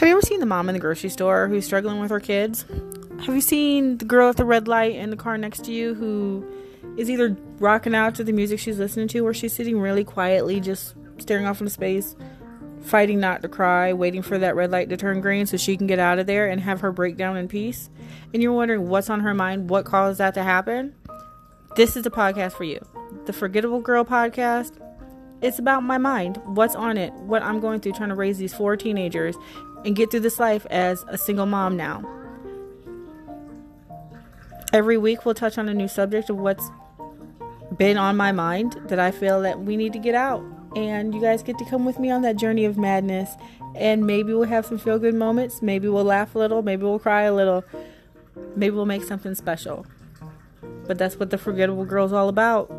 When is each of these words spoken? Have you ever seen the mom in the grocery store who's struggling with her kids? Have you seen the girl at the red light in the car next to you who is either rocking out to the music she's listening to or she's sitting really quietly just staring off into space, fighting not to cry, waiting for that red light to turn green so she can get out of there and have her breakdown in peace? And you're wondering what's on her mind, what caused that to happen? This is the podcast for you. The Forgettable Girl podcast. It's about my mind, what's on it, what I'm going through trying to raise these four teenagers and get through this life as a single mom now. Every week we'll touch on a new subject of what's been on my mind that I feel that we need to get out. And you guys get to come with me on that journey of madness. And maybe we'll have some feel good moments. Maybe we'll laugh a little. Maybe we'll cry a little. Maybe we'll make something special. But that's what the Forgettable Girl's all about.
Have 0.00 0.08
you 0.08 0.14
ever 0.14 0.22
seen 0.22 0.40
the 0.40 0.46
mom 0.46 0.70
in 0.70 0.72
the 0.72 0.78
grocery 0.78 1.10
store 1.10 1.46
who's 1.46 1.66
struggling 1.66 2.00
with 2.00 2.10
her 2.10 2.20
kids? 2.20 2.64
Have 3.26 3.34
you 3.34 3.42
seen 3.42 3.98
the 3.98 4.06
girl 4.06 4.30
at 4.30 4.38
the 4.38 4.46
red 4.46 4.66
light 4.66 4.94
in 4.94 5.10
the 5.10 5.16
car 5.16 5.36
next 5.36 5.66
to 5.66 5.72
you 5.72 5.92
who 5.92 6.42
is 6.96 7.10
either 7.10 7.36
rocking 7.58 7.94
out 7.94 8.14
to 8.14 8.24
the 8.24 8.32
music 8.32 8.58
she's 8.58 8.78
listening 8.78 9.08
to 9.08 9.26
or 9.26 9.34
she's 9.34 9.52
sitting 9.52 9.78
really 9.78 10.02
quietly 10.02 10.58
just 10.58 10.94
staring 11.18 11.44
off 11.44 11.60
into 11.60 11.70
space, 11.70 12.16
fighting 12.80 13.20
not 13.20 13.42
to 13.42 13.48
cry, 13.50 13.92
waiting 13.92 14.22
for 14.22 14.38
that 14.38 14.56
red 14.56 14.70
light 14.70 14.88
to 14.88 14.96
turn 14.96 15.20
green 15.20 15.44
so 15.44 15.58
she 15.58 15.76
can 15.76 15.86
get 15.86 15.98
out 15.98 16.18
of 16.18 16.26
there 16.26 16.48
and 16.48 16.62
have 16.62 16.80
her 16.80 16.92
breakdown 16.92 17.36
in 17.36 17.46
peace? 17.46 17.90
And 18.32 18.42
you're 18.42 18.54
wondering 18.54 18.88
what's 18.88 19.10
on 19.10 19.20
her 19.20 19.34
mind, 19.34 19.68
what 19.68 19.84
caused 19.84 20.16
that 20.16 20.32
to 20.32 20.42
happen? 20.42 20.94
This 21.76 21.94
is 21.94 22.04
the 22.04 22.10
podcast 22.10 22.52
for 22.52 22.64
you. 22.64 22.82
The 23.26 23.34
Forgettable 23.34 23.82
Girl 23.82 24.06
podcast. 24.06 24.80
It's 25.42 25.58
about 25.58 25.82
my 25.82 25.98
mind, 25.98 26.40
what's 26.44 26.74
on 26.74 26.98
it, 26.98 27.12
what 27.14 27.42
I'm 27.42 27.60
going 27.60 27.80
through 27.80 27.92
trying 27.92 28.10
to 28.10 28.14
raise 28.14 28.38
these 28.38 28.52
four 28.52 28.76
teenagers 28.76 29.36
and 29.84 29.96
get 29.96 30.10
through 30.10 30.20
this 30.20 30.38
life 30.38 30.66
as 30.70 31.04
a 31.08 31.16
single 31.16 31.46
mom 31.46 31.76
now. 31.76 32.04
Every 34.72 34.98
week 34.98 35.24
we'll 35.24 35.34
touch 35.34 35.58
on 35.58 35.68
a 35.68 35.74
new 35.74 35.88
subject 35.88 36.30
of 36.30 36.36
what's 36.36 36.70
been 37.76 37.96
on 37.96 38.16
my 38.16 38.32
mind 38.32 38.76
that 38.86 38.98
I 38.98 39.10
feel 39.10 39.40
that 39.42 39.60
we 39.60 39.76
need 39.76 39.92
to 39.94 39.98
get 39.98 40.14
out. 40.14 40.44
And 40.76 41.14
you 41.14 41.20
guys 41.20 41.42
get 41.42 41.58
to 41.58 41.64
come 41.64 41.84
with 41.84 41.98
me 41.98 42.10
on 42.10 42.22
that 42.22 42.36
journey 42.36 42.64
of 42.64 42.78
madness. 42.78 43.30
And 43.74 44.06
maybe 44.06 44.32
we'll 44.32 44.44
have 44.44 44.66
some 44.66 44.78
feel 44.78 44.98
good 44.98 45.14
moments. 45.14 45.62
Maybe 45.62 45.88
we'll 45.88 46.04
laugh 46.04 46.34
a 46.34 46.38
little. 46.38 46.62
Maybe 46.62 46.84
we'll 46.84 46.98
cry 46.98 47.22
a 47.22 47.34
little. 47.34 47.64
Maybe 48.54 48.74
we'll 48.74 48.86
make 48.86 49.02
something 49.02 49.34
special. 49.34 49.86
But 50.86 50.98
that's 50.98 51.18
what 51.18 51.30
the 51.30 51.38
Forgettable 51.38 51.84
Girl's 51.84 52.12
all 52.12 52.28
about. 52.28 52.70